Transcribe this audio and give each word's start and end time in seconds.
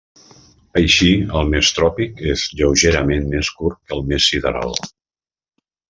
Així 0.79 1.09
el 1.41 1.51
mes 1.51 1.69
tròpic 1.81 2.25
és 2.33 2.47
lleugerament 2.55 3.31
més 3.35 3.55
curt 3.61 3.81
que 3.85 3.97
el 3.99 4.05
mes 4.15 4.31
sideral. 4.33 4.79